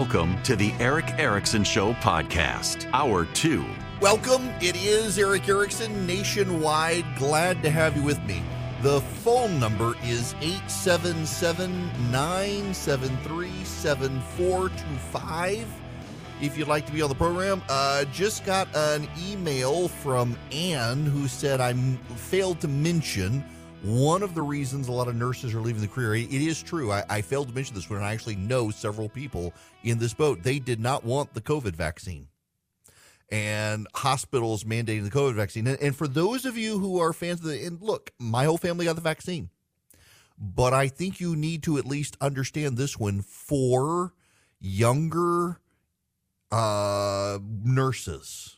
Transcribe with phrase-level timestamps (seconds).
[0.00, 3.62] Welcome to the Erick Erickson Show podcast, Hour 2.
[4.00, 4.48] Welcome.
[4.62, 7.04] It is Erick Erickson nationwide.
[7.18, 8.42] Glad to have you with me.
[8.80, 11.70] The phone number is 877
[12.10, 15.66] 973 7425.
[16.40, 21.04] If you'd like to be on the program, uh, just got an email from Ann
[21.04, 23.44] who said I failed to mention
[23.82, 26.14] one of the reasons a lot of nurses are leaving the career.
[26.14, 26.92] It is true.
[26.92, 28.02] I, I failed to mention this one.
[28.02, 30.42] I actually know several people in this boat.
[30.42, 32.28] They did not want the COVID vaccine
[33.30, 35.66] and hospitals mandating the COVID vaccine.
[35.66, 38.58] And, and, for those of you who are fans of the, and look, my whole
[38.58, 39.50] family got the vaccine,
[40.36, 44.14] but I think you need to at least understand this one for
[44.58, 45.60] younger
[46.50, 48.56] uh, nurses.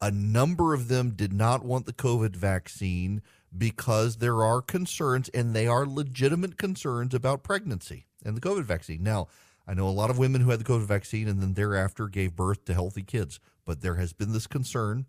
[0.00, 3.22] A number of them did not want the COVID vaccine
[3.56, 9.02] because there are concerns, and they are legitimate concerns about pregnancy and the COVID vaccine.
[9.02, 9.28] Now,
[9.66, 12.34] I know a lot of women who had the COVID vaccine and then thereafter gave
[12.34, 15.06] birth to healthy kids, but there has been this concern.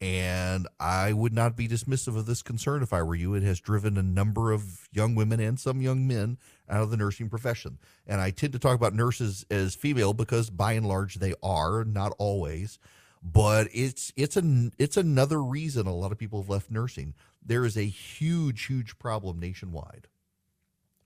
[0.00, 3.34] And I would not be dismissive of this concern if I were you.
[3.34, 6.96] It has driven a number of young women and some young men out of the
[6.96, 7.78] nursing profession.
[8.06, 11.84] And I tend to talk about nurses as female because by and large they are,
[11.84, 12.78] not always.
[13.22, 17.14] But it's it's an it's another reason a lot of people have left nursing
[17.48, 20.06] there is a huge, huge problem nationwide.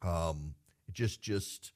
[0.03, 0.55] Um,
[0.93, 1.73] just, just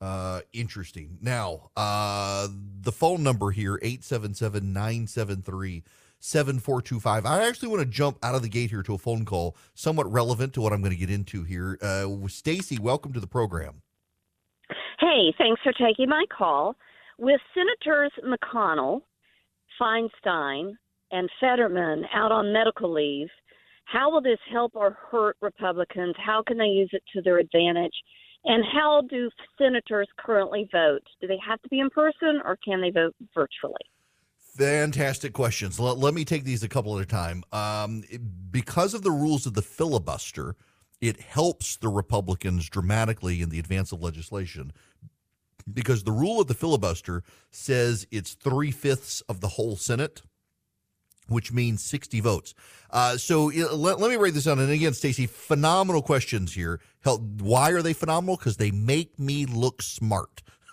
[0.00, 1.18] uh, interesting.
[1.20, 2.48] Now, uh,
[2.80, 5.82] the phone number here, 877 973
[6.20, 7.26] 7425.
[7.26, 10.10] I actually want to jump out of the gate here to a phone call, somewhat
[10.12, 11.78] relevant to what I'm going to get into here.
[11.82, 13.82] Uh, Stacy, welcome to the program.
[15.00, 16.76] Hey, thanks for taking my call.
[17.18, 19.02] With Senators McConnell,
[19.82, 20.74] Feinstein,
[21.10, 23.28] and Fetterman out on medical leave,
[23.84, 26.14] how will this help or hurt Republicans?
[26.24, 27.94] How can they use it to their advantage?
[28.44, 31.02] And how do senators currently vote?
[31.20, 33.74] Do they have to be in person or can they vote virtually?
[34.56, 35.78] Fantastic questions.
[35.78, 37.42] Let, let me take these a couple at a time.
[37.52, 38.02] Um,
[38.50, 40.56] because of the rules of the filibuster,
[41.00, 44.72] it helps the Republicans dramatically in the advance of legislation
[45.72, 50.22] because the rule of the filibuster says it's three fifths of the whole Senate
[51.28, 52.54] which means 60 votes.
[52.90, 54.58] Uh, so let, let, me write this down.
[54.58, 56.80] And again, Stacy, phenomenal questions here.
[57.02, 58.36] Help, why are they phenomenal?
[58.36, 60.42] Because they make me look smart.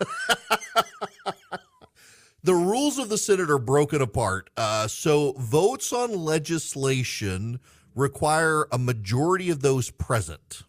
[2.42, 4.50] the rules of the Senate are broken apart.
[4.56, 7.60] Uh, so votes on legislation
[7.94, 10.62] require a majority of those present.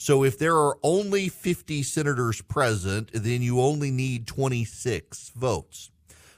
[0.00, 5.90] So if there are only 50 senators present, then you only need 26 votes.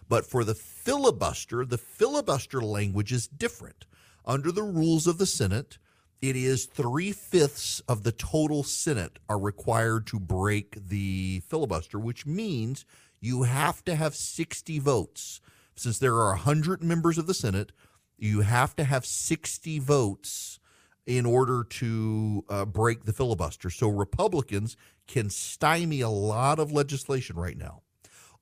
[0.09, 3.85] But for the filibuster, the filibuster language is different.
[4.25, 5.77] Under the rules of the Senate,
[6.23, 12.25] it is three fifths of the total Senate are required to break the filibuster, which
[12.25, 12.87] means
[13.21, 15.43] you have to have 60 votes.
[15.77, 17.73] Since there are 100 members of the Senate,
[18.17, 20.60] you have to have 60 votes
[21.07, 23.71] in order to uh, break the filibuster.
[23.71, 27.83] So Republicans can stymie a lot of legislation right now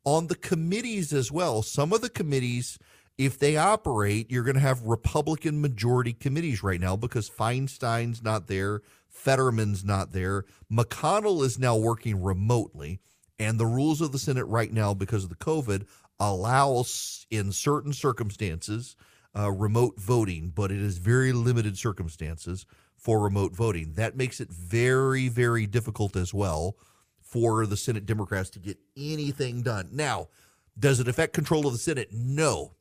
[0.05, 1.63] on the committees as well.
[1.63, 2.79] Some of the committees,
[3.17, 8.47] if they operate, you're going to have Republican majority committees right now because Feinstein's not
[8.47, 10.45] there, Fetterman's not there.
[10.73, 13.01] McConnell is now working remotely.
[13.39, 15.87] And the rules of the Senate right now, because of the COVID,
[16.19, 18.97] allows in certain circumstances
[19.37, 22.67] uh, remote voting, but it is very limited circumstances
[22.97, 23.93] for remote voting.
[23.95, 26.77] That makes it very, very difficult as well
[27.21, 29.91] for the Senate Democrats to get anything done.
[29.93, 30.29] Now,
[30.79, 32.09] does it affect control of the Senate?
[32.13, 32.75] No.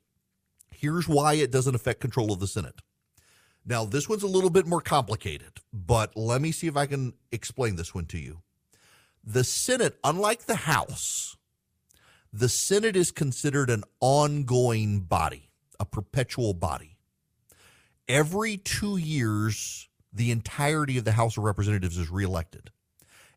[0.72, 2.81] Here's why it doesn't affect control of the Senate.
[3.66, 7.13] Now, this one's a little bit more complicated, but let me see if I can
[7.31, 8.41] explain this one to you.
[9.24, 11.36] The Senate, unlike the House,
[12.31, 15.47] the Senate is considered an ongoing body,
[15.79, 16.97] a perpetual body.
[18.07, 22.71] Every two years, the entirety of the House of Representatives is reelected.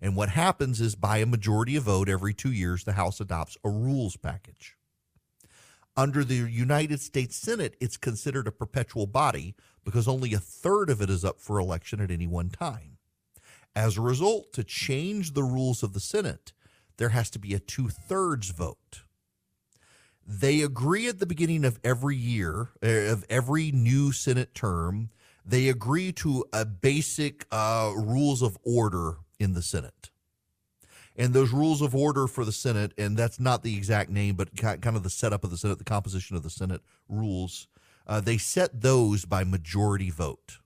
[0.01, 3.57] And what happens is by a majority of vote every two years, the House adopts
[3.65, 4.77] a rules package.
[5.97, 9.55] Under the United States Senate, it's considered a perpetual body
[9.85, 12.97] because only a third of it is up for election at any one time.
[13.75, 16.53] As a result, to change the rules of the Senate,
[16.97, 19.03] there has to be a two thirds vote.
[20.33, 25.11] They agree at the beginning of every year, eh, of every new Senate term,
[25.45, 30.11] they agree to a basic uh, rules of order in the Senate.
[31.17, 34.57] And those rules of order for the Senate, and that's not the exact name, but
[34.57, 37.67] kind of the setup of the Senate, the composition of the Senate rules,
[38.07, 40.59] uh, they set those by majority vote.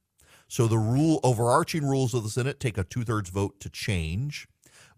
[0.46, 4.46] So the rule overarching rules of the Senate take a two thirds vote to change.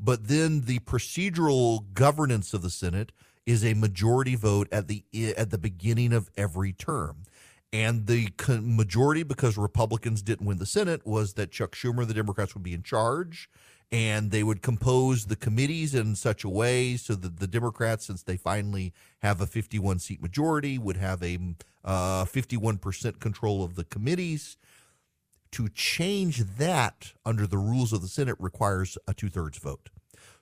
[0.00, 3.12] But then the procedural governance of the Senate
[3.46, 5.04] is a majority vote at the
[5.36, 7.22] at the beginning of every term.
[7.72, 12.54] And the majority, because Republicans didn't win the Senate, was that Chuck Schumer, the Democrats,
[12.54, 13.48] would be in charge
[13.92, 18.22] and they would compose the committees in such a way so that the Democrats, since
[18.22, 21.38] they finally have a 51 seat majority, would have a
[21.84, 24.56] uh, 51% control of the committees.
[25.52, 29.88] To change that under the rules of the Senate requires a two thirds vote.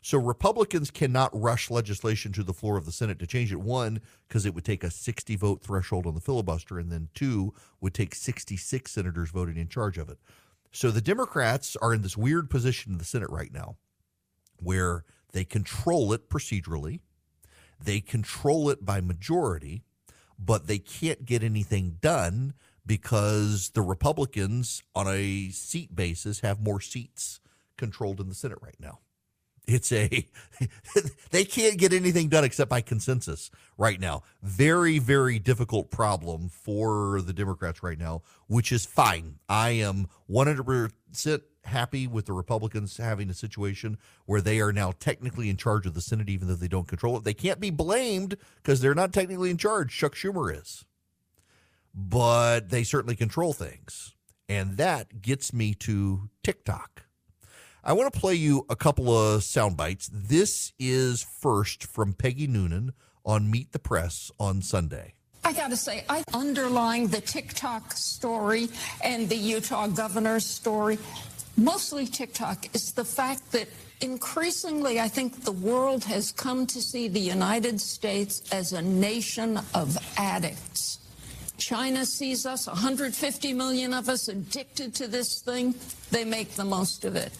[0.05, 3.61] So Republicans cannot rush legislation to the floor of the Senate to change it.
[3.63, 7.55] One, because it would take a 60 vote threshold on the filibuster, and then two,
[7.81, 10.19] would take 66 senators voting in charge of it.
[10.73, 13.77] So the Democrats are in this weird position in the Senate right now
[14.59, 17.01] where they control it procedurally,
[17.83, 19.85] they control it by majority,
[20.39, 22.53] but they can't get anything done
[22.85, 27.41] because the Republicans, on a seat basis, have more seats
[27.79, 28.99] controlled in the Senate right now
[29.67, 30.29] it's a
[31.31, 34.23] they can't get anything done except by consensus right now.
[34.43, 39.39] Very very difficult problem for the democrats right now which is fine.
[39.49, 40.93] I am 100%
[41.65, 43.97] happy with the republicans having a situation
[44.27, 47.17] where they are now technically in charge of the senate even though they don't control
[47.17, 47.25] it.
[47.25, 49.97] They can't be blamed because they're not technically in charge.
[49.97, 50.85] Chuck schumer is.
[51.95, 54.15] But they certainly control things.
[54.49, 57.04] And that gets me to tiktok
[57.87, 60.09] I want to play you a couple of sound bites.
[60.11, 62.95] This is first from Peggy Noonan
[63.27, 65.13] on Meet the Press on Sunday.
[65.45, 68.71] I got to say, I underlying the TikTok story
[69.03, 70.97] and the Utah governor's story,
[71.59, 73.69] mostly TikTok, is the fact that
[74.01, 79.61] increasingly I think the world has come to see the United States as a nation
[79.75, 81.01] of addicts.
[81.59, 85.75] China sees us, 150 million of us addicted to this thing.
[86.11, 87.31] They make the most of it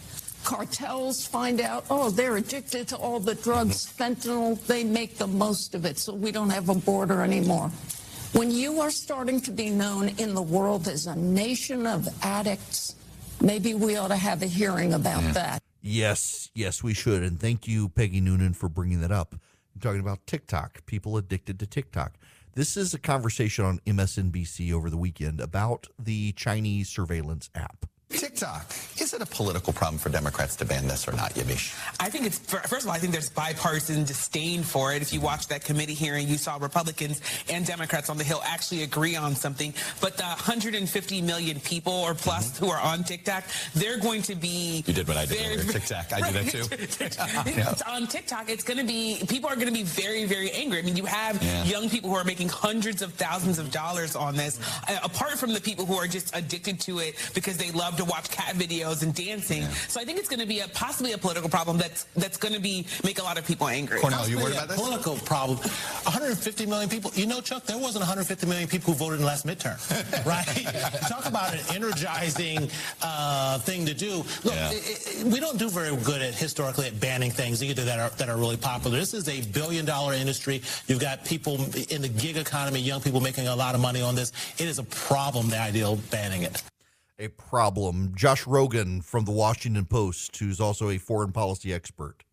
[0.45, 5.75] cartels find out, oh, they're addicted to all the drugs, fentanyl, they make the most
[5.75, 7.69] of it, so we don't have a border anymore.
[8.33, 12.95] When you are starting to be known in the world as a nation of addicts,
[13.41, 15.31] maybe we ought to have a hearing about yeah.
[15.31, 15.63] that.
[15.81, 17.23] Yes, yes, we should.
[17.23, 19.33] And thank you, Peggy Noonan, for bringing that up.
[19.33, 22.13] I'm talking about TikTok, people addicted to TikTok.
[22.53, 27.85] This is a conversation on MSNBC over the weekend about the Chinese surveillance app.
[28.19, 31.75] TikTok, is it a political problem for Democrats to ban this or not, Yamiche?
[31.99, 35.01] I think it's, first of all, I think there's bipartisan disdain for it.
[35.01, 38.83] If you watch that committee hearing, you saw Republicans and Democrats on the Hill actually
[38.83, 39.73] agree on something.
[40.01, 42.65] But the 150 million people or plus mm-hmm.
[42.65, 44.83] who are on TikTok, they're going to be.
[44.85, 46.13] You did what I did very, TikTok.
[46.13, 47.51] I do that too.
[47.51, 47.73] yeah.
[47.87, 50.79] On TikTok, it's going to be, people are going to be very, very angry.
[50.79, 51.63] I mean, you have yeah.
[51.65, 55.53] young people who are making hundreds of thousands of dollars on this, uh, apart from
[55.53, 59.03] the people who are just addicted to it because they love to watch cat videos
[59.03, 59.63] and dancing.
[59.63, 59.71] Yeah.
[59.87, 62.53] So I think it's going to be a possibly a political problem that's that's going
[62.53, 63.99] to be make a lot of people angry.
[63.99, 64.77] Cornell, you worried about this?
[64.77, 65.57] Political problem.
[65.57, 67.11] 150 million people.
[67.15, 69.79] You know, Chuck, there wasn't 150 million people who voted in the last midterm,
[70.25, 70.45] right?
[71.09, 72.69] Talk about an energizing
[73.01, 74.17] uh, thing to do.
[74.43, 74.71] Look, yeah.
[74.71, 78.09] it, it, we don't do very good at historically at banning things either that are
[78.17, 78.97] that are really popular.
[78.97, 80.61] This is a billion dollar industry.
[80.87, 81.55] You've got people
[81.89, 84.31] in the gig economy, young people making a lot of money on this.
[84.57, 85.49] It is a problem.
[85.49, 86.61] The idea of banning it
[87.19, 88.13] a problem.
[88.15, 92.23] Josh Rogin from the Washington Post, who's also a foreign policy expert.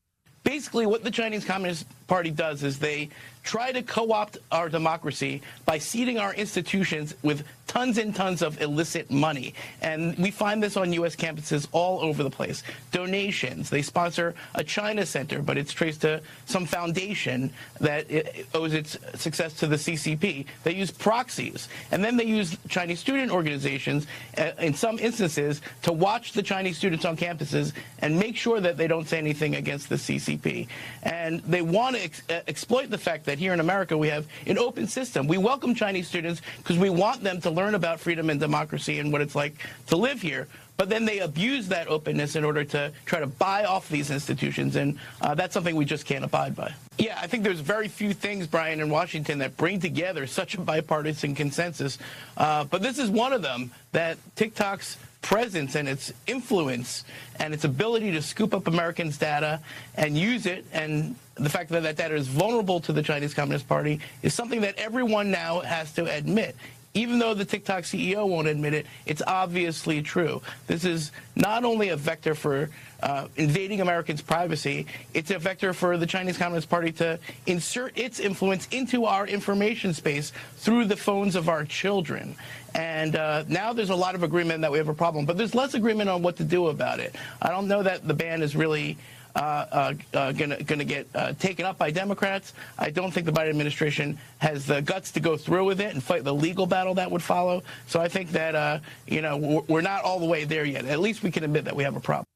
[0.44, 3.08] Basically, what the Chinese Communist Party does is they
[3.42, 8.60] try to co opt our democracy by seeding our institutions with tons and tons of
[8.60, 9.54] illicit money.
[9.80, 11.16] And we find this on U.S.
[11.16, 12.62] campuses all over the place.
[12.90, 13.70] Donations.
[13.70, 17.50] They sponsor a China center, but it's traced to some foundation
[17.80, 18.06] that
[18.52, 20.44] owes its success to the CCP.
[20.64, 21.68] They use proxies.
[21.90, 26.76] And then they use Chinese student organizations, uh, in some instances, to watch the Chinese
[26.76, 30.68] students on campuses and make sure that they don't say anything against the CCP.
[31.04, 34.26] And they want to ex- uh, exploit the fact that here in America we have
[34.46, 35.26] an open system.
[35.26, 39.12] We welcome Chinese students because we want them to learn about freedom and democracy and
[39.12, 39.54] what it's like
[39.88, 40.48] to live here.
[40.76, 44.74] But then they abuse that openness in order to try to buy off these institutions,
[44.74, 46.74] and uh, that's something we just can't abide by.
[46.98, 50.60] Yeah, I think there's very few things, Brian, in Washington that bring together such a
[50.60, 51.98] bipartisan consensus.
[52.36, 57.04] Uh, but this is one of them that TikTok's presence and its influence
[57.38, 59.60] and its ability to scoop up Americans' data
[59.94, 63.66] and use it and the fact that that data is vulnerable to the Chinese Communist
[63.68, 66.54] Party is something that everyone now has to admit.
[66.94, 70.42] Even though the TikTok CEO won't admit it, it's obviously true.
[70.66, 72.68] This is not only a vector for
[73.02, 78.20] uh, invading Americans' privacy, it's a vector for the Chinese Communist Party to insert its
[78.20, 82.36] influence into our information space through the phones of our children.
[82.74, 85.54] And uh, now there's a lot of agreement that we have a problem, but there's
[85.54, 87.16] less agreement on what to do about it.
[87.40, 88.98] I don't know that the ban is really
[89.34, 92.52] uh, uh, going to get uh, taken up by Democrats.
[92.78, 96.02] I don't think the Biden administration has the guts to go through with it and
[96.02, 97.62] fight the legal battle that would follow.
[97.86, 100.84] So I think that, uh, you know, we're not all the way there yet.
[100.84, 102.26] At least we can admit that we have a problem.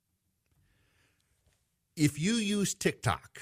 [1.97, 3.41] If you use TikTok,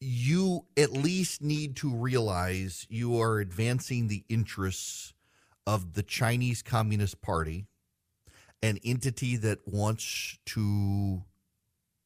[0.00, 5.12] you at least need to realize you are advancing the interests
[5.66, 7.66] of the Chinese Communist Party,
[8.62, 11.22] an entity that wants to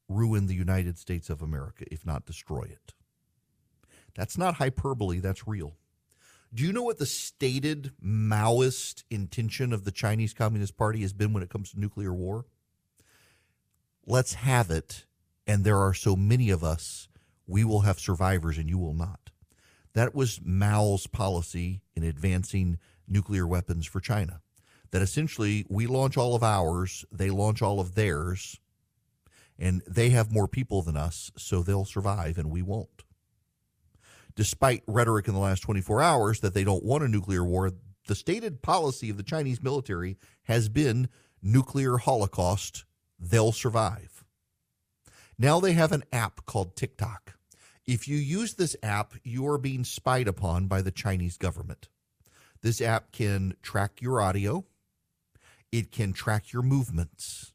[0.09, 2.93] ruin the United States of America, if not destroy it.
[4.15, 5.75] That's not hyperbole, that's real.
[6.53, 11.33] Do you know what the stated Maoist intention of the Chinese Communist Party has been
[11.33, 12.47] when it comes to nuclear war?
[14.07, 15.05] Let's have it,
[15.49, 17.09] and there are so many of us,
[17.47, 19.31] we will have survivors and you will not.
[19.95, 24.41] That was Mao's policy in advancing nuclear weapons for China.
[24.95, 28.61] That essentially we launch all of ours, they launch all of theirs,
[29.59, 33.03] and they have more people than us, so they'll survive and we won't.
[34.37, 37.73] Despite rhetoric in the last 24 hours that they don't want a nuclear war,
[38.07, 41.09] the stated policy of the Chinese military has been
[41.43, 42.85] nuclear holocaust,
[43.19, 44.25] they'll survive.
[45.37, 47.35] Now they have an app called TikTok.
[47.85, 51.89] If you use this app, you are being spied upon by the Chinese government.
[52.63, 54.65] This app can track your audio,
[55.75, 57.53] it can track your movements.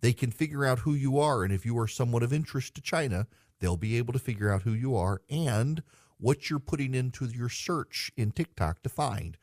[0.00, 1.44] They can figure out who you are.
[1.44, 3.26] And if you are someone of interest to China,
[3.60, 5.82] they'll be able to figure out who you are and
[6.16, 9.36] what you're putting into your search in TikTok to find.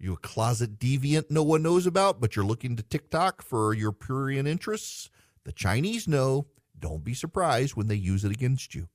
[0.00, 3.74] Are you a closet deviant no one knows about, but you're looking to TikTok for
[3.74, 5.10] your prurient interests?
[5.42, 6.46] The Chinese know.
[6.78, 8.88] Don't be surprised when they use it against you.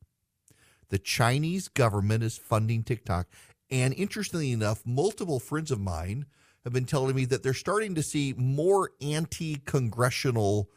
[0.89, 3.27] The Chinese government is funding TikTok.
[3.70, 6.25] And interestingly enough, multiple friends of mine
[6.68, 10.70] have been telling me that they're starting to see more anti congressional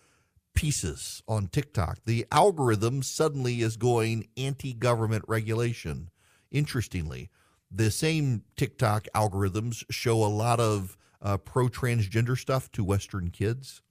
[0.54, 1.98] pieces on TikTok.
[2.04, 6.10] The algorithm suddenly is going anti government regulation.
[6.52, 7.28] Interestingly,
[7.72, 13.82] the same TikTok algorithms show a lot of uh, pro transgender stuff to Western kids.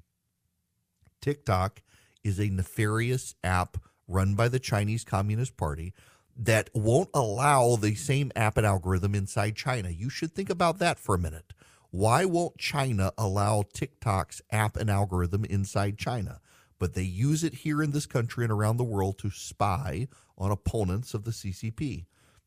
[1.20, 1.82] TikTok
[2.24, 3.75] is a nefarious app
[4.08, 5.94] run by the Chinese Communist Party
[6.38, 9.89] that won't allow the same app and algorithm inside China.
[9.89, 11.51] You should think about that for a minute.
[11.91, 16.39] Why won't China allow TikTok's app and algorithm inside China?
[16.77, 20.51] But they use it here in this country and around the world to spy on
[20.51, 22.05] opponents of the CCP.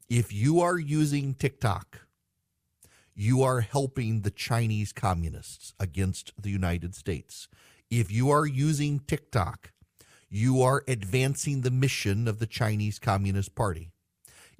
[0.08, 2.06] If you are using TikTok,
[3.14, 7.48] you are helping the Chinese communists against the United States.
[7.90, 9.72] If you are using TikTok,
[10.30, 13.90] you are advancing the mission of the Chinese Communist Party.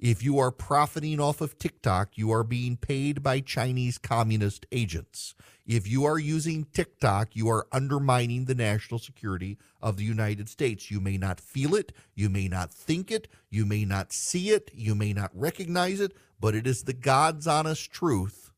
[0.03, 5.33] If you are profiting off of TikTok, you are being paid by Chinese communist agents.
[5.65, 10.91] If you are using TikTok, you are undermining the national security of the United States.
[10.91, 14.71] You may not feel it, you may not think it, you may not see it,
[14.73, 18.51] you may not recognize it, but it is the God's honest truth.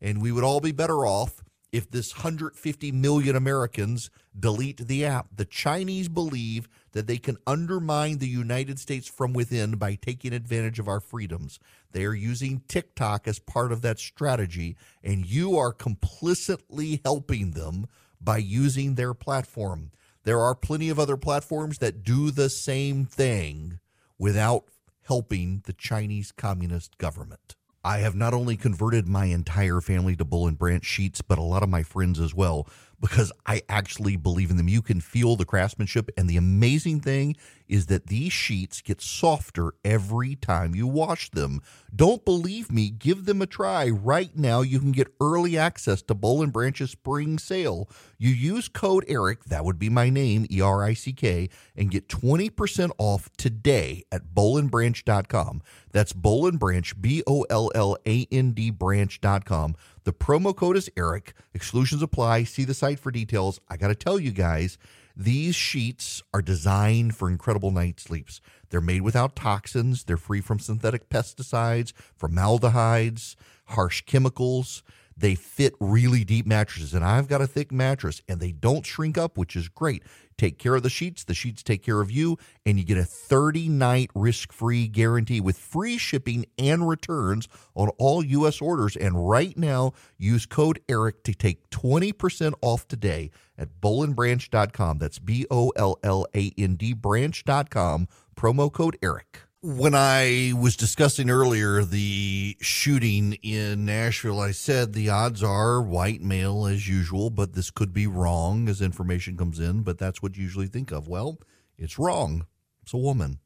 [0.00, 1.42] And we would all be better off
[1.72, 5.26] if this 150 million Americans delete the app.
[5.34, 10.78] The Chinese believe that they can undermine the United States from within by taking advantage
[10.78, 11.58] of our freedoms.
[11.90, 17.86] They are using TikTok as part of that strategy, and you are complicitly helping them
[18.20, 19.90] by using their platform.
[20.24, 23.80] There are plenty of other platforms that do the same thing
[24.18, 24.64] without
[25.02, 27.56] helping the Chinese Communist government.
[27.84, 31.42] I have not only converted my entire family to Boll and Branch sheets, but a
[31.42, 32.68] lot of my friends as well,
[33.02, 34.68] because I actually believe in them.
[34.68, 36.10] You can feel the craftsmanship.
[36.16, 37.36] And the amazing thing
[37.72, 41.62] is that these sheets get softer every time you wash them.
[41.96, 42.90] Don't believe me?
[42.90, 43.88] Give them a try.
[43.88, 47.88] Right now, you can get early access to Boll and Branch's spring sale.
[48.18, 51.90] You use code ERICK, that would be my name, E R I C K, and
[51.90, 55.62] get 20% off today at bollandbranch.com.
[55.92, 59.76] That's Boll and Branch, B O L L A N D branch.com.
[60.04, 61.32] The promo code is ERICK.
[61.54, 62.44] Exclusions apply.
[62.44, 63.60] See the site for details.
[63.70, 64.76] I got to tell you guys,
[65.16, 68.40] these sheets are designed for incredible night sleeps.
[68.70, 74.82] They're made without toxins, they're free from synthetic pesticides, formaldehydes, harsh chemicals.
[75.22, 79.16] They fit really deep mattresses, and I've got a thick mattress, and they don't shrink
[79.16, 80.02] up, which is great.
[80.36, 83.04] Take care of the sheets, the sheets take care of you, and you get a
[83.04, 88.60] 30 night risk free guarantee with free shipping and returns on all U.S.
[88.60, 88.96] orders.
[88.96, 94.98] And right now, use code ERICK to take 20% off today at bollandbranch.com.
[94.98, 99.51] That's B O L L A N D branch.com, promo code ERICK.
[99.62, 106.20] When I was discussing earlier the shooting in Nashville, I said the odds are white
[106.20, 110.36] male as usual, but this could be wrong as information comes in, but that's what
[110.36, 111.06] you usually think of.
[111.06, 111.38] Well,
[111.78, 112.46] it's wrong.
[112.82, 113.38] It's a woman.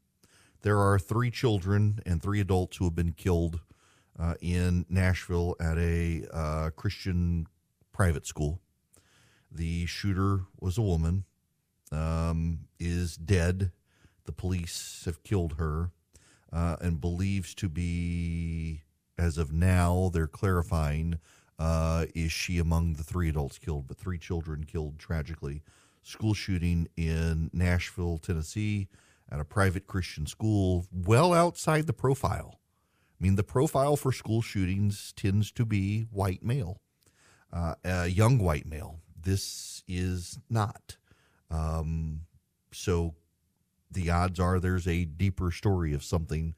[0.63, 3.59] There are three children and three adults who have been killed
[4.17, 7.45] uh, in Nashville at a uh, Christian
[7.93, 8.59] private school.
[9.51, 11.25] The shooter was a woman,
[11.91, 13.71] um, is dead.
[14.25, 15.91] The police have killed her
[16.51, 18.83] uh, and believes to be,
[19.17, 21.19] as of now, they're clarifying,
[21.59, 25.63] uh, is she among the three adults killed, but three children killed tragically.
[26.03, 28.87] School shooting in Nashville, Tennessee,
[29.29, 32.59] at a private Christian school, well outside the profile.
[33.19, 36.79] I mean, the profile for school shootings tends to be white male,
[37.51, 38.99] uh, a young white male.
[39.19, 40.97] This is not.
[41.49, 42.21] Um,
[42.71, 43.15] so
[43.91, 46.55] the odds are there's a deeper story of something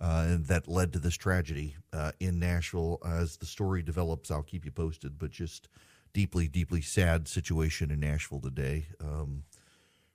[0.00, 2.98] uh, that led to this tragedy uh, in Nashville.
[3.04, 5.18] As the story develops, I'll keep you posted.
[5.18, 5.68] But just
[6.12, 8.86] deeply, deeply sad situation in Nashville today.
[9.00, 9.44] Um,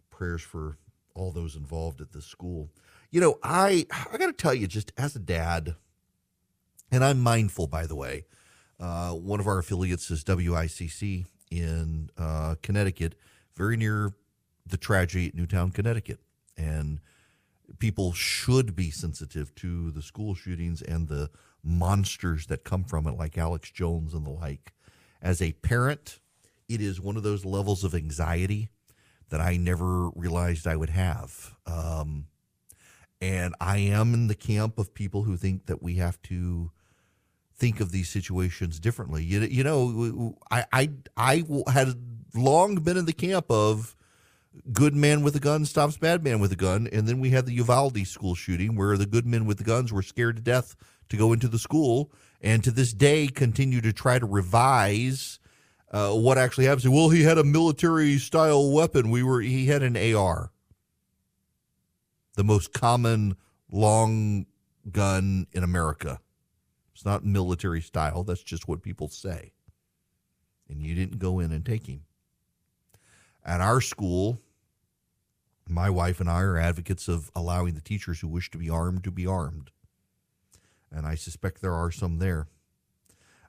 [0.10, 0.77] prayers for
[1.13, 2.69] all those involved at this school.
[3.12, 5.75] You know, I I got to tell you, just as a dad,
[6.91, 8.25] and I'm mindful, by the way.
[8.79, 13.15] Uh, one of our affiliates is WICC in uh, Connecticut,
[13.55, 14.12] very near
[14.65, 16.19] the tragedy at Newtown, Connecticut
[16.57, 17.00] and
[17.79, 21.29] people should be sensitive to the school shootings and the
[21.63, 24.74] monsters that come from it, like Alex Jones and the like.
[25.21, 26.19] As a parent,
[26.69, 28.69] it is one of those levels of anxiety
[29.29, 31.55] that I never realized I would have.
[31.65, 32.27] Um,
[33.19, 36.71] and I am in the camp of people who think that we have to
[37.55, 39.24] think of these situations differently.
[39.24, 41.95] You, you know, I, I, I had
[42.35, 43.95] long been in the camp of
[44.71, 46.88] good man with a gun stops bad man with a gun.
[46.91, 49.91] And then we had the Uvalde school shooting where the good men with the guns
[49.91, 50.75] were scared to death
[51.09, 55.39] to go into the school and to this day continue to try to revise
[55.91, 56.93] uh, what actually happened.
[56.93, 59.12] Well, he had a military style weapon.
[59.12, 60.51] We were he had an AR,
[62.36, 63.36] the most common
[63.71, 64.45] long
[64.91, 66.19] gun in America.
[66.93, 68.23] It's not military style.
[68.23, 69.53] That's just what people say.
[70.69, 72.03] And you didn't go in and take him.
[73.43, 74.39] At our school,
[75.67, 79.04] my wife and I are advocates of allowing the teachers who wish to be armed
[79.06, 79.71] to be armed.
[80.91, 82.47] And I suspect there are some there.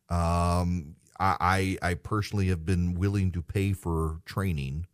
[0.09, 4.87] Um, I, I personally have been willing to pay for training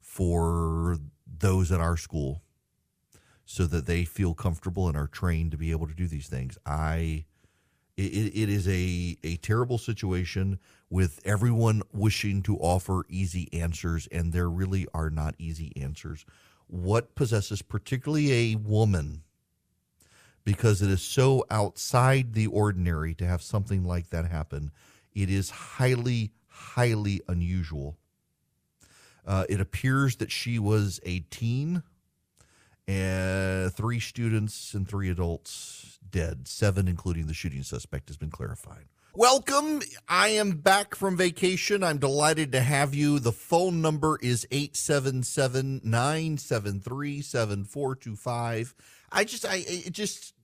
[0.00, 2.42] for those at our school
[3.44, 6.56] so that they feel comfortable and are trained to be able to do these things.
[6.64, 7.24] I
[7.96, 10.58] it, it is a, a terrible situation
[10.90, 16.26] with everyone wishing to offer easy answers, and there really are not easy answers
[16.68, 19.22] what possesses particularly a woman
[20.44, 24.70] because it is so outside the ordinary to have something like that happen.
[25.12, 27.98] It is highly, highly unusual.
[29.26, 31.82] Uh, it appears that she was a teen,
[32.86, 36.46] and three students and three adults dead.
[36.46, 38.86] Seven, including the shooting suspect, has been clarified.
[39.16, 39.80] Welcome.
[40.06, 41.82] I am back from vacation.
[41.82, 43.18] I'm delighted to have you.
[43.18, 48.74] The phone number is 877 973 7425.
[49.10, 50.34] I just, I just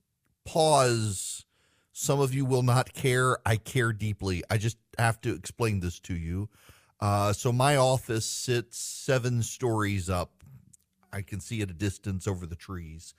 [0.43, 1.45] pause.
[1.91, 3.37] Some of you will not care.
[3.45, 4.41] I care deeply.
[4.49, 6.49] I just have to explain this to you.
[6.99, 10.31] Uh, so, my office sits seven stories up.
[11.11, 13.13] I can see at a distance over the trees.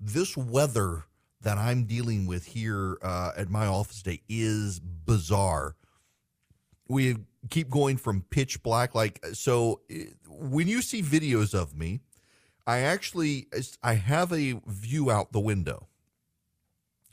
[0.00, 1.06] This weather
[1.42, 5.76] that I'm dealing with here uh, at my office today is bizarre.
[6.88, 7.16] We
[7.50, 9.80] keep going from pitch black, like so.
[10.28, 12.00] When you see videos of me,
[12.66, 13.46] I actually
[13.82, 15.88] I have a view out the window,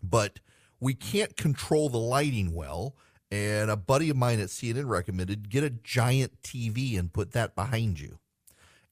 [0.02, 0.40] but
[0.80, 2.96] we can't control the lighting well.
[3.32, 7.56] And a buddy of mine at CNN recommended get a giant TV and put that
[7.56, 8.20] behind you,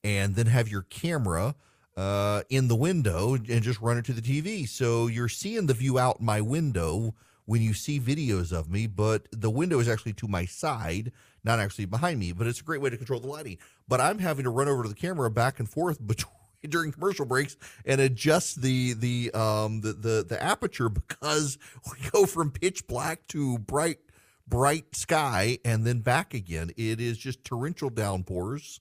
[0.02, 1.54] and then have your camera
[1.96, 4.68] uh, in the window and just run it to the TV.
[4.68, 7.14] So you're seeing the view out my window
[7.46, 11.12] when you see videos of me, but the window is actually to my side,
[11.44, 12.32] not actually behind me.
[12.32, 13.58] But it's a great way to control the lighting.
[13.86, 16.32] But I'm having to run over to the camera back and forth between
[16.68, 21.58] during commercial breaks and adjust the the um the the, the aperture because
[21.92, 23.98] we go from pitch black to bright
[24.46, 26.70] bright sky and then back again.
[26.76, 28.80] It is just torrential downpours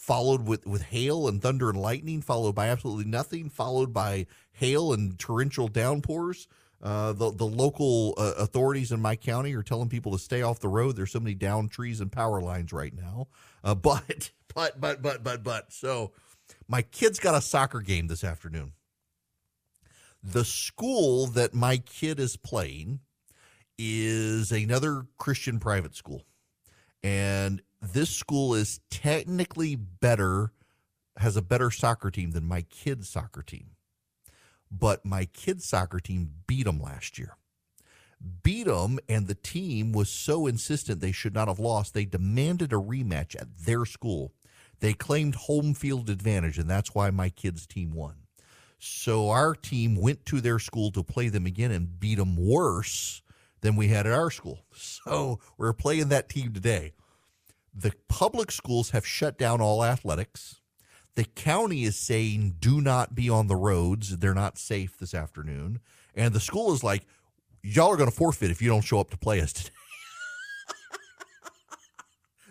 [0.00, 4.94] followed with, with hail and thunder and lightning, followed by absolutely nothing, followed by hail
[4.94, 6.48] and torrential downpours.
[6.82, 10.58] Uh, the the local uh, authorities in my county are telling people to stay off
[10.58, 10.96] the road.
[10.96, 13.28] There's so many down trees and power lines right now.
[13.62, 16.12] Uh, but but but but but but so
[16.66, 18.72] my kids got a soccer game this afternoon.
[20.22, 23.00] The school that my kid is playing
[23.78, 26.24] is another Christian private school.
[27.02, 30.52] And this school is technically better,
[31.16, 33.70] has a better soccer team than my kid's soccer team.
[34.70, 37.36] But my kid's soccer team beat them last year.
[38.42, 41.94] Beat them, and the team was so insistent they should not have lost.
[41.94, 44.32] They demanded a rematch at their school.
[44.80, 48.16] They claimed home field advantage, and that's why my kid's team won.
[48.78, 53.22] So our team went to their school to play them again and beat them worse
[53.60, 54.64] than we had at our school.
[54.74, 56.92] So we're playing that team today.
[57.72, 60.60] The public schools have shut down all athletics.
[61.14, 64.18] The county is saying do not be on the roads.
[64.18, 65.80] They're not safe this afternoon.
[66.14, 67.04] And the school is like,
[67.62, 69.70] y'all are going to forfeit if you don't show up to play us today.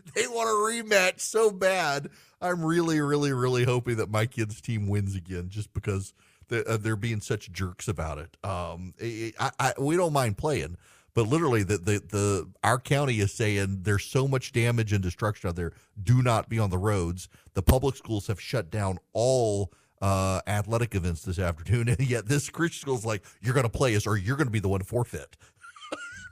[0.15, 2.09] they want a rematch so bad.
[2.41, 6.13] I'm really, really, really hoping that my kids' team wins again just because
[6.47, 8.37] they're, uh, they're being such jerks about it.
[8.43, 10.77] Um, I, I, we don't mind playing,
[11.19, 15.49] but literally, the, the the our county is saying there's so much damage and destruction
[15.49, 15.73] out there.
[16.01, 17.27] Do not be on the roads.
[17.55, 22.49] The public schools have shut down all uh, athletic events this afternoon, and yet this
[22.49, 24.69] Christian school is like, you're going to play us, or you're going to be the
[24.69, 25.35] one to forfeit.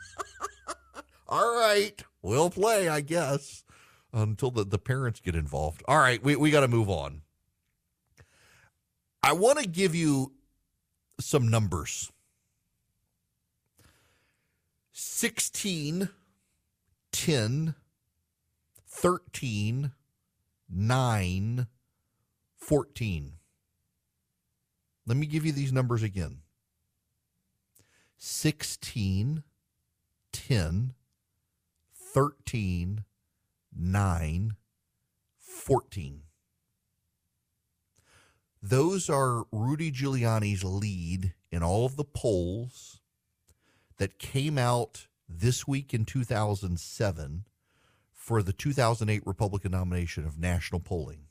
[1.27, 3.65] all right, we'll play, I guess,
[4.13, 5.83] until the, the parents get involved.
[5.85, 7.23] All right, we, we got to move on.
[9.21, 10.31] I want to give you
[11.19, 12.09] some numbers
[14.99, 16.09] 16,
[17.11, 17.75] 10,
[18.87, 19.91] 13,
[20.67, 21.67] 9,
[22.55, 23.33] 14.
[25.05, 26.39] Let me give you these numbers again
[28.17, 29.43] 16,
[30.31, 30.93] 10,
[31.93, 33.03] 13,
[33.77, 34.55] 9,
[35.37, 36.21] 14.
[38.63, 42.96] Those are Rudy Giuliani's lead in all of the polls
[43.97, 47.45] that came out this week in 2007
[48.13, 51.27] for the 2008 Republican nomination of national polling.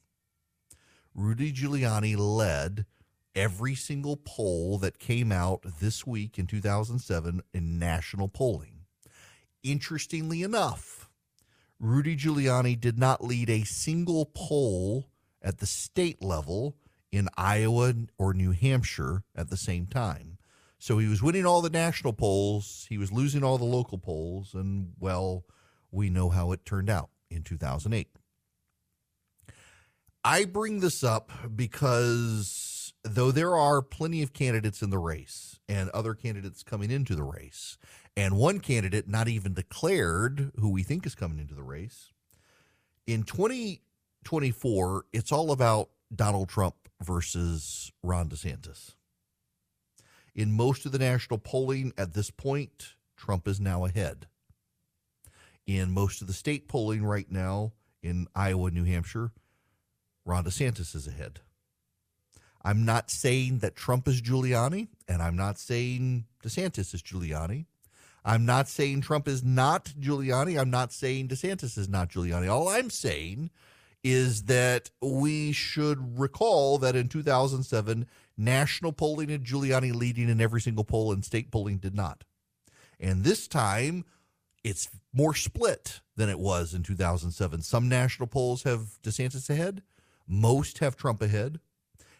[1.15, 2.87] Rudy Giuliani led
[3.35, 8.81] every single poll that came out this week in 2007 in national polling.
[9.63, 11.11] Interestingly enough,
[11.79, 15.11] Rudy Giuliani did not lead a single poll
[15.43, 16.77] at the state level
[17.13, 20.36] in Iowa or New Hampshire at the same time.
[20.87, 24.55] So he was winning all the national polls, he was losing all the local polls,
[24.55, 25.45] and well,
[25.91, 28.07] we know how it turned out in 2008.
[30.23, 35.91] I bring this up because though there are plenty of candidates in the race and
[35.91, 37.79] other candidates coming into the race,
[38.17, 42.13] and one candidate not even declared who we think is coming into the race,
[43.09, 48.96] in 2024, it's all about Donald Trump versus Ron DeSantis.
[50.37, 54.27] In most of the national polling at this point, Trump is now ahead.
[55.67, 57.73] In most of the state polling right now
[58.03, 59.33] in Iowa, New Hampshire,
[60.27, 61.41] Ron DeSantis is ahead.
[62.63, 67.65] I'm not saying that Trump is Giuliani, and I'm not saying DeSantis is Giuliani.
[68.23, 70.61] I'm not saying Trump is not Giuliani.
[70.61, 72.51] I'm not saying DeSantis is not Giuliani.
[72.51, 73.51] All I'm saying
[74.09, 80.61] is that we should recall that in 2007, national polling had Giuliani leading in every
[80.61, 82.23] single poll, and state polling did not.
[83.01, 84.05] And this time,
[84.63, 87.63] it's more split than it was in 2007.
[87.63, 89.83] Some national polls have DeSantis ahead,
[90.29, 91.59] most have Trump ahead.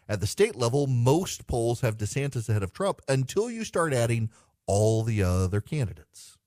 [0.09, 4.29] At the state level, most polls have DeSantis ahead of Trump until you start adding
[4.65, 6.37] all the other candidates.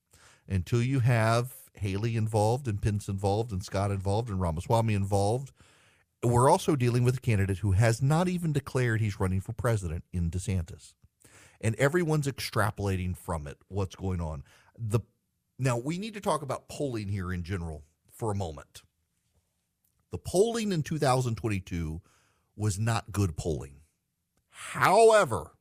[0.46, 5.52] Until you have Haley involved and Pence involved and Scott involved and Ramaswamy involved.
[6.22, 10.04] We're also dealing with a candidate who has not even declared he's running for president
[10.12, 10.92] in DeSantis.
[11.60, 14.42] And everyone's extrapolating from it what's going on.
[14.78, 15.00] The
[15.58, 18.82] now we need to talk about polling here in general for a moment.
[20.10, 22.00] The polling in 2022
[22.56, 23.80] was not good polling.
[24.50, 25.52] However,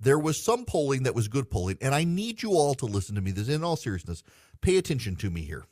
[0.00, 3.14] there was some polling that was good polling, and I need you all to listen
[3.16, 3.30] to me.
[3.30, 4.22] This, in all seriousness,
[4.60, 5.64] pay attention to me here,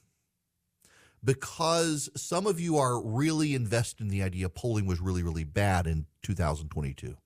[1.25, 5.87] because some of you are really invested in the idea polling was really, really bad
[5.87, 7.17] in 2022,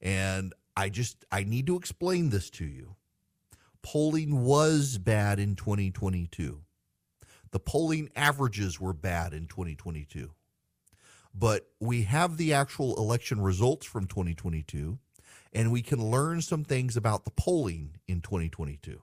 [0.00, 2.96] and I just I need to explain this to you.
[3.82, 6.60] Polling was bad in 2022.
[7.50, 10.30] The polling averages were bad in 2022.
[11.34, 14.98] But we have the actual election results from 2022
[15.52, 19.00] and we can learn some things about the polling in 2022.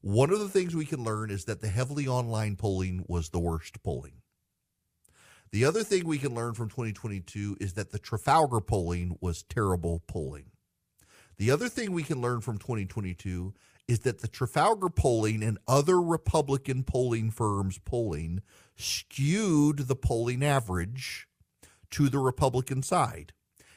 [0.00, 3.40] One of the things we can learn is that the heavily online polling was the
[3.40, 4.22] worst polling.
[5.52, 10.02] The other thing we can learn from 2022 is that the Trafalgar polling was terrible
[10.06, 10.50] polling.
[11.38, 13.54] The other thing we can learn from 2022
[13.88, 18.42] is that the Trafalgar polling and other Republican polling firms' polling
[18.76, 21.28] skewed the polling average
[21.90, 23.32] to the Republican side.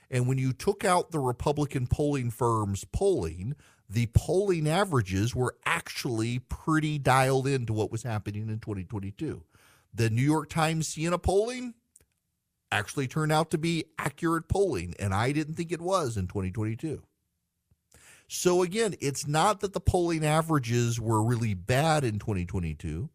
[0.09, 3.55] And when you took out the Republican polling firms' polling,
[3.89, 9.43] the polling averages were actually pretty dialed into what was happening in 2022.
[9.93, 11.73] The New York Times Siena polling
[12.71, 17.01] actually turned out to be accurate polling, and I didn't think it was in 2022.
[18.27, 23.09] So again, it's not that the polling averages were really bad in 2022,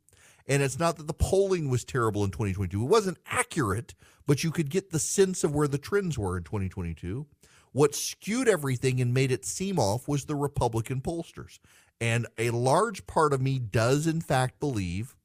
[0.49, 2.83] and it's not that the polling was terrible in 2022.
[2.83, 3.95] It wasn't accurate,
[4.27, 7.27] but you could get the sense of where the trends were in 2022.
[7.75, 11.59] What skewed everything and made it seem off was the Republican pollsters.
[12.01, 15.17] And a large part of me does, in fact, believe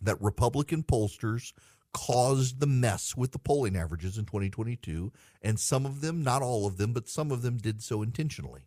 [0.00, 1.52] that Republican pollsters
[1.92, 5.12] caused the mess with the polling averages in 2022.
[5.42, 8.62] And some of them, not all of them, but some of them did so intentionally.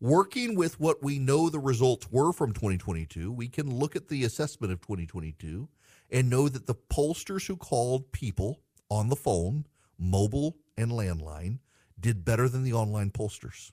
[0.00, 4.24] Working with what we know the results were from 2022, we can look at the
[4.24, 5.68] assessment of 2022
[6.10, 8.58] and know that the pollsters who called people
[8.90, 11.60] on the phone, mobile, and landline
[12.02, 13.72] did better than the online pollsters.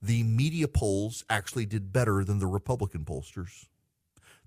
[0.00, 3.66] The media polls actually did better than the Republican pollsters.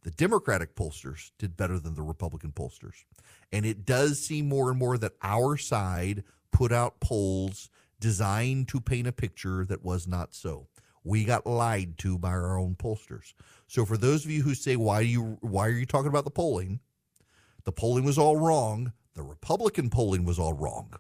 [0.03, 3.03] The Democratic pollsters did better than the Republican pollsters.
[3.51, 8.79] And it does seem more and more that our side put out polls designed to
[8.79, 10.67] paint a picture that was not so.
[11.03, 13.33] We got lied to by our own pollsters.
[13.67, 16.23] So for those of you who say why do you why are you talking about
[16.23, 16.79] the polling?
[17.65, 18.93] The polling was all wrong.
[19.15, 20.93] The Republican polling was all wrong.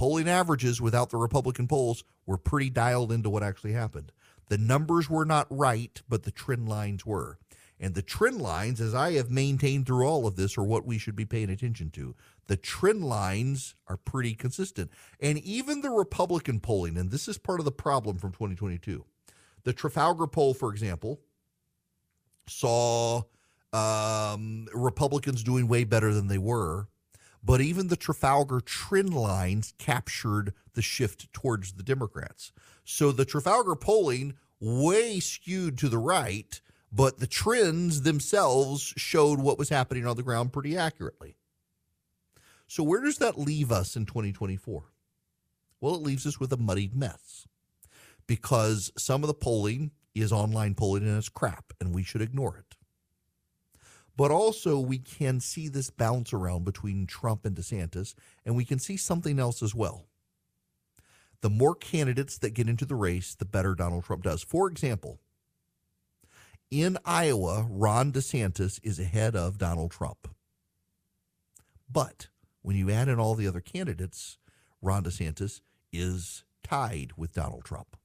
[0.00, 4.12] Polling averages without the Republican polls were pretty dialed into what actually happened.
[4.48, 7.36] The numbers were not right, but the trend lines were.
[7.78, 10.96] And the trend lines, as I have maintained through all of this, are what we
[10.96, 12.16] should be paying attention to.
[12.46, 14.90] The trend lines are pretty consistent.
[15.20, 19.04] And even the Republican polling, and this is part of the problem from 2022.
[19.64, 21.20] The Trafalgar poll, for example,
[22.48, 23.20] saw
[23.74, 26.88] um, Republicans doing way better than they were.
[27.42, 32.52] But even the Trafalgar trend lines captured the shift towards the Democrats.
[32.84, 36.60] So the Trafalgar polling way skewed to the right
[36.92, 41.36] but the trends themselves showed what was happening on the ground pretty accurately.
[42.66, 44.84] So, where does that leave us in 2024?
[45.80, 47.46] Well, it leaves us with a muddied mess
[48.26, 52.56] because some of the polling is online polling and it's crap, and we should ignore
[52.56, 52.69] it.
[54.20, 58.78] But also, we can see this bounce around between Trump and DeSantis, and we can
[58.78, 60.04] see something else as well.
[61.40, 64.42] The more candidates that get into the race, the better Donald Trump does.
[64.42, 65.20] For example,
[66.70, 70.28] in Iowa, Ron DeSantis is ahead of Donald Trump.
[71.90, 72.28] But
[72.60, 74.36] when you add in all the other candidates,
[74.82, 75.62] Ron DeSantis
[75.94, 77.96] is tied with Donald Trump.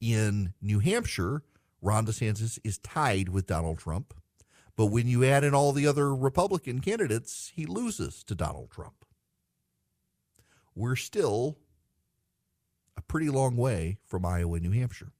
[0.00, 1.42] In New Hampshire,
[1.82, 4.14] Ron DeSantis is tied with Donald Trump.
[4.80, 9.04] But when you add in all the other Republican candidates, he loses to Donald Trump.
[10.74, 11.58] We're still
[12.96, 15.12] a pretty long way from Iowa and New Hampshire.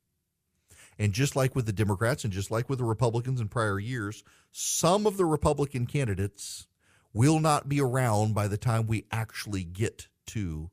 [0.98, 4.24] And just like with the Democrats and just like with the Republicans in prior years,
[4.50, 6.66] some of the Republican candidates
[7.12, 10.70] will not be around by the time we actually get to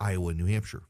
[0.00, 0.82] Iowa and New Hampshire.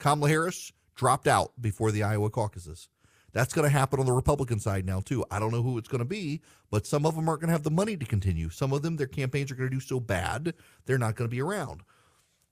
[0.00, 2.88] Kamala Harris dropped out before the Iowa caucuses.
[3.36, 5.22] That's going to happen on the Republican side now, too.
[5.30, 7.52] I don't know who it's going to be, but some of them aren't going to
[7.52, 8.48] have the money to continue.
[8.48, 10.54] Some of them, their campaigns are going to do so bad,
[10.86, 11.82] they're not going to be around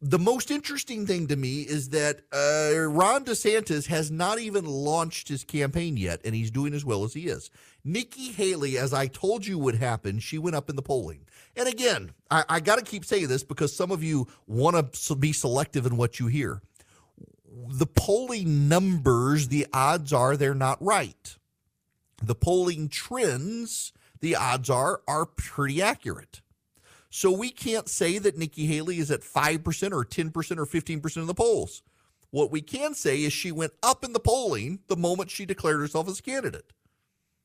[0.06, 5.28] the most interesting thing to me is that uh, Ron DeSantis has not even launched
[5.28, 7.50] his campaign yet, and he's doing as well as he is.
[7.84, 11.24] Nikki Haley, as I told you would happen, she went up in the polling.
[11.56, 15.14] And again, I, I got to keep saying this because some of you want to
[15.14, 16.60] be selective in what you hear.
[17.68, 21.36] The polling numbers, the odds are they're not right.
[22.22, 26.40] The polling trends, the odds are, are pretty accurate.
[27.10, 31.26] So we can't say that Nikki Haley is at 5% or 10% or 15% of
[31.28, 31.82] the polls.
[32.30, 35.78] What we can say is she went up in the polling the moment she declared
[35.78, 36.72] herself as a candidate.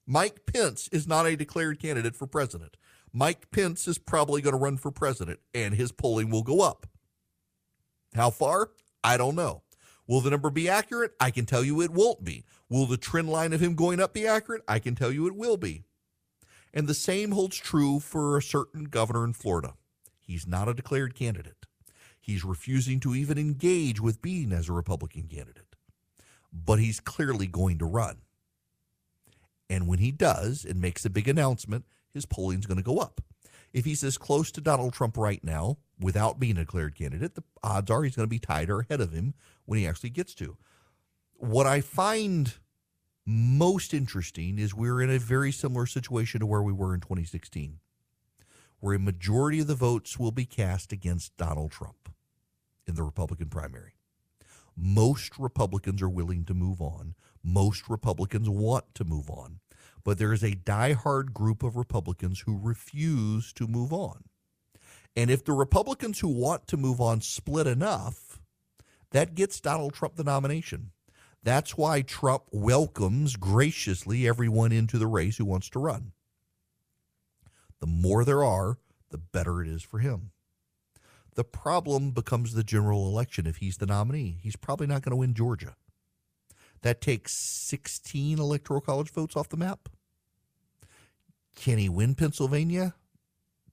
[0.07, 2.77] Mike Pence is not a declared candidate for president.
[3.13, 6.87] Mike Pence is probably going to run for president and his polling will go up.
[8.15, 8.71] How far?
[9.03, 9.61] I don't know.
[10.09, 11.11] Will the number be accurate?
[11.19, 12.43] I can tell you it won't be.
[12.67, 14.63] Will the trend line of him going up be accurate?
[14.67, 15.83] I can tell you it will be.
[16.73, 19.75] And the same holds true for a certain governor in Florida.
[20.19, 21.67] He's not a declared candidate.
[22.19, 25.75] He's refusing to even engage with being as a Republican candidate.
[26.51, 28.17] But he's clearly going to run.
[29.69, 33.21] And when he does and makes a big announcement, his polling's going to go up.
[33.73, 37.43] If he's as close to Donald Trump right now without being a declared candidate, the
[37.63, 39.33] odds are he's going to be tied or ahead of him
[39.65, 40.57] when he actually gets to.
[41.35, 42.53] What I find
[43.25, 47.79] most interesting is we're in a very similar situation to where we were in 2016,
[48.79, 52.09] where a majority of the votes will be cast against Donald Trump
[52.87, 53.93] in the Republican primary.
[54.75, 57.13] Most Republicans are willing to move on.
[57.43, 59.59] Most Republicans want to move on.
[60.03, 64.23] But there is a diehard group of Republicans who refuse to move on.
[65.15, 68.39] And if the Republicans who want to move on split enough,
[69.11, 70.91] that gets Donald Trump the nomination.
[71.43, 76.11] That's why Trump welcomes graciously everyone into the race who wants to run.
[77.79, 78.77] The more there are,
[79.09, 80.31] the better it is for him.
[81.35, 84.39] The problem becomes the general election if he's the nominee.
[84.41, 85.75] He's probably not going to win Georgia.
[86.81, 89.89] That takes 16 electoral college votes off the map.
[91.55, 92.95] Can he win Pennsylvania?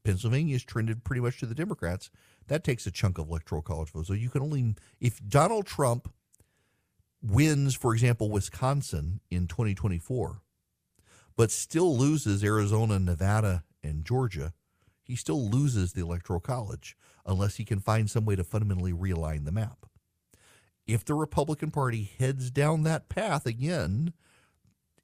[0.02, 2.10] Pennsylvania's trended pretty much to the Democrats.
[2.48, 4.08] That takes a chunk of electoral college votes.
[4.08, 6.12] So you can only, if Donald Trump
[7.22, 10.40] wins, for example, Wisconsin in 2024,
[11.36, 14.52] but still loses Arizona, Nevada, and Georgia,
[15.02, 19.44] he still loses the Electoral College unless he can find some way to fundamentally realign
[19.44, 19.86] the map.
[20.86, 24.12] If the Republican Party heads down that path again,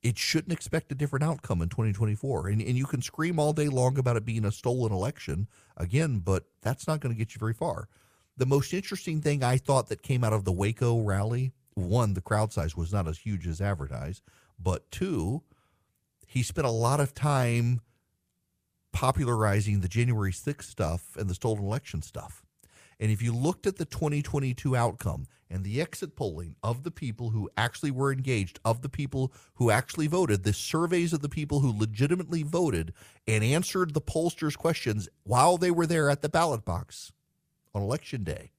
[0.02, 2.48] it shouldn't expect a different outcome in 2024.
[2.48, 6.20] And, and you can scream all day long about it being a stolen election again,
[6.20, 7.88] but that's not going to get you very far.
[8.36, 12.20] The most interesting thing I thought that came out of the Waco rally one, the
[12.20, 14.22] crowd size was not as huge as advertised,
[14.58, 15.42] but two,
[16.26, 17.80] he spent a lot of time
[18.92, 22.44] popularizing the January 6th stuff and the stolen election stuff.
[23.02, 27.30] And if you looked at the 2022 outcome and the exit polling of the people
[27.30, 31.58] who actually were engaged, of the people who actually voted, the surveys of the people
[31.58, 32.94] who legitimately voted
[33.26, 37.10] and answered the pollsters' questions while they were there at the ballot box
[37.74, 38.52] on election day,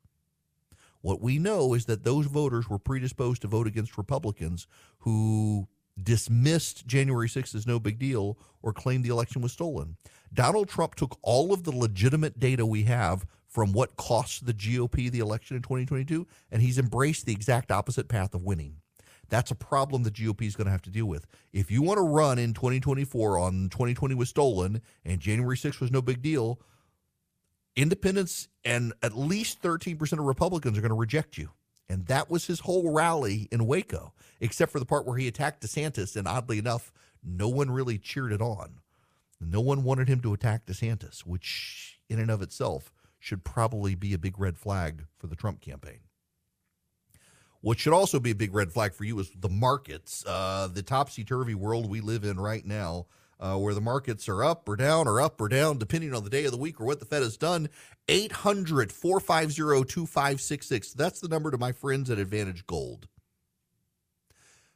[1.00, 4.68] what we know is that those voters were predisposed to vote against Republicans
[5.00, 5.70] who
[6.02, 9.96] dismissed January 6th as no big deal or claimed the election was stolen.
[10.34, 15.12] Donald Trump took all of the legitimate data we have from what cost the GOP
[15.12, 18.78] the election in 2022, and he's embraced the exact opposite path of winning.
[19.30, 21.28] That's a problem the GOP is going to have to deal with.
[21.54, 25.92] If you want to run in 2024 on 2020 was stolen and January 6th was
[25.92, 26.60] no big deal,
[27.76, 31.52] independents and at least 13% of Republicans are going to reject you.
[31.88, 35.64] And that was his whole rally in Waco, except for the part where he attacked
[35.64, 36.16] DeSantis.
[36.16, 36.92] And oddly enough,
[37.24, 38.80] no one really cheered it on.
[39.40, 42.92] No one wanted him to attack DeSantis, which in and of itself
[43.24, 46.00] should probably be a big red flag for the Trump campaign.
[47.62, 50.84] What should also be a big red flag for you is the markets, uh, the
[50.84, 53.06] topsy turvy world we live in right now
[53.40, 56.30] uh, where the markets are up or down or up or down, depending on the
[56.30, 57.70] day of the week or what the Fed has done.
[58.10, 60.92] 800 450 2566.
[60.92, 63.08] That's the number to my friends at Advantage Gold.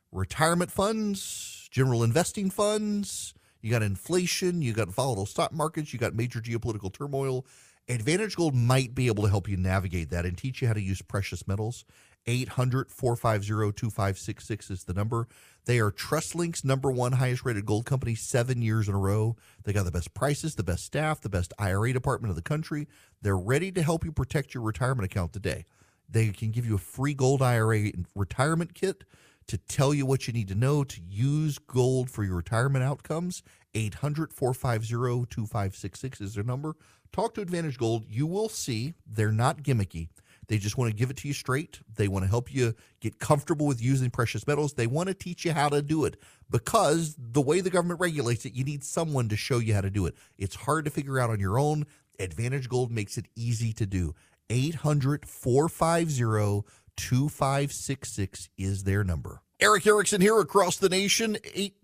[0.09, 6.15] Retirement funds, general investing funds, you got inflation, you got volatile stock markets, you got
[6.15, 7.45] major geopolitical turmoil.
[7.89, 10.81] Advantage Gold might be able to help you navigate that and teach you how to
[10.81, 11.85] use precious metals.
[12.25, 15.29] 800 450 2566 is the number.
[15.65, 19.37] They are TrustLink's number one highest rated gold company seven years in a row.
[19.63, 22.89] They got the best prices, the best staff, the best IRA department of the country.
[23.21, 25.65] They're ready to help you protect your retirement account today.
[26.09, 29.05] They can give you a free gold IRA retirement kit
[29.47, 33.43] to tell you what you need to know to use gold for your retirement outcomes.
[33.77, 36.75] 800 450 2566 is their number.
[37.11, 38.05] Talk to Advantage Gold.
[38.09, 40.09] You will see they're not gimmicky.
[40.47, 41.79] They just want to give it to you straight.
[41.95, 44.73] They want to help you get comfortable with using precious metals.
[44.73, 48.45] They want to teach you how to do it because the way the government regulates
[48.45, 50.15] it, you need someone to show you how to do it.
[50.37, 51.85] It's hard to figure out on your own.
[52.17, 54.15] Advantage Gold makes it easy to do.
[54.49, 59.41] 800 450 2566 is their number.
[59.59, 61.37] Erick Erickson here across the nation.
[61.53, 61.76] 8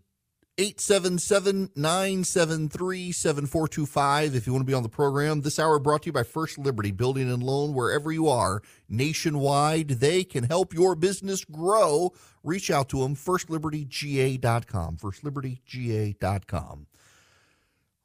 [0.57, 5.41] 877 973 7425 if you want to be on the program.
[5.41, 9.87] This hour brought to you by First Liberty Building and Loan, wherever you are nationwide.
[9.87, 12.13] They can help your business grow.
[12.43, 14.97] Reach out to them, firstlibertyga.com.
[14.97, 16.87] Firstlibertyga.com.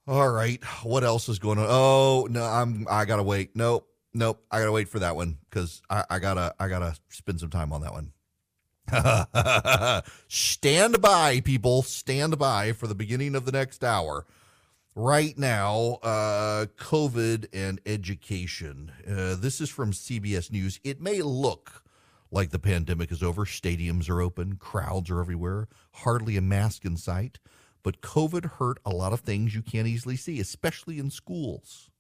[0.07, 0.64] All right.
[0.82, 1.66] What else is going on?
[1.68, 3.55] Oh, no, I'm I gotta wait.
[3.55, 3.86] Nope.
[4.14, 4.42] Nope.
[4.51, 7.74] I gotta wait for that one because I, I gotta I gotta spend some time
[7.74, 8.12] on that one.
[10.28, 11.82] Stand by, people.
[11.82, 14.26] Stand by for the beginning of the next hour.
[14.95, 18.91] Right now, uh, COVID and education.
[19.07, 20.80] Uh, this is from CBS News.
[20.82, 21.84] It may look
[22.30, 23.45] like the pandemic is over.
[23.45, 27.39] Stadiums are open, crowds are everywhere, hardly a mask in sight.
[27.82, 31.91] but COVID hurt a lot of things you can't easily see, especially in schools.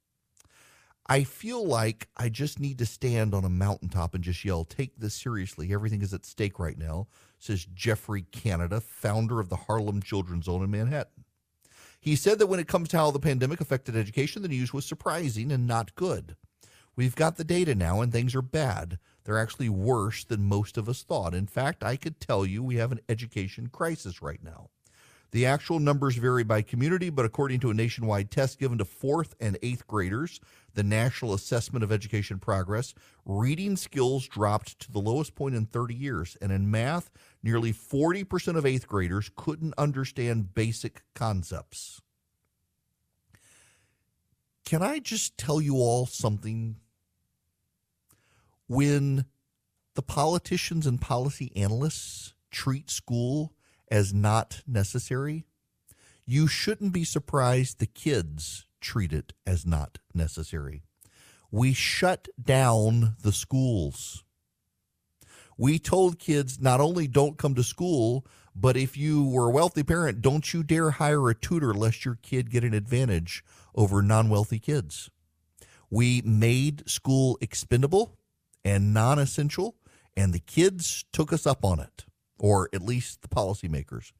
[1.10, 4.96] I feel like I just need to stand on a mountaintop and just yell, take
[4.98, 5.72] this seriously.
[5.72, 7.06] Everything is at stake right now,
[7.38, 11.24] says Geoffrey Canada, founder of the Harlem Children's Zone in Manhattan.
[11.98, 14.84] He said that when it comes to how the pandemic affected education, the news was
[14.84, 16.36] surprising and not good.
[16.94, 18.98] We've got the data now, and things are bad.
[19.24, 21.34] They're actually worse than most of us thought.
[21.34, 24.68] In fact, I could tell you we have an education crisis right now.
[25.30, 29.34] The actual numbers vary by community, but according to a nationwide test given to fourth
[29.40, 30.40] and eighth graders,
[30.78, 32.94] the National Assessment of Education Progress,
[33.26, 36.36] reading skills dropped to the lowest point in 30 years.
[36.40, 37.10] And in math,
[37.42, 42.00] nearly 40% of eighth graders couldn't understand basic concepts.
[44.64, 46.76] Can I just tell you all something?
[48.68, 49.24] When
[49.96, 53.52] the politicians and policy analysts treat school
[53.90, 55.44] as not necessary,
[56.24, 60.82] you shouldn't be surprised the kids treat it as not necessary.
[61.50, 64.24] We shut down the schools.
[65.56, 69.82] We told kids not only don't come to school, but if you were a wealthy
[69.82, 74.28] parent, don't you dare hire a tutor lest your kid get an advantage over non
[74.28, 75.10] wealthy kids.
[75.90, 78.18] We made school expendable
[78.64, 79.76] and non essential,
[80.16, 82.04] and the kids took us up on it
[82.38, 84.12] or at least the policymakers.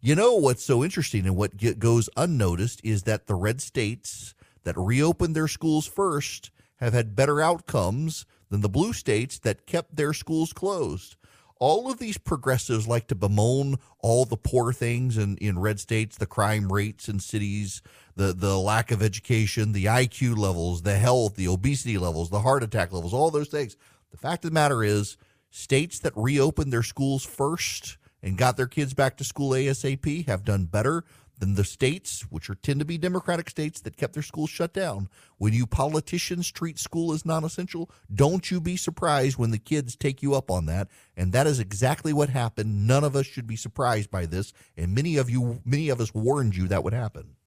[0.00, 4.34] You know what's so interesting and what get, goes unnoticed is that the red states
[4.62, 9.96] that reopened their schools first have had better outcomes than the blue states that kept
[9.96, 11.16] their schools closed.
[11.58, 16.16] All of these progressives like to bemoan all the poor things in, in red states,
[16.16, 17.82] the crime rates in cities,
[18.14, 22.62] the, the lack of education, the IQ levels, the health, the obesity levels, the heart
[22.62, 23.76] attack levels, all those things.
[24.12, 25.16] The fact of the matter is,
[25.50, 30.44] States that reopened their schools first and got their kids back to school ASAP have
[30.44, 31.04] done better
[31.38, 34.72] than the states, which are tend to be Democratic states that kept their schools shut
[34.72, 35.08] down.
[35.36, 40.22] When you politicians treat school as non-essential, don't you be surprised when the kids take
[40.22, 40.88] you up on that.
[41.16, 42.86] And that is exactly what happened.
[42.86, 46.12] None of us should be surprised by this, and many of you, many of us
[46.12, 47.34] warned you that would happen.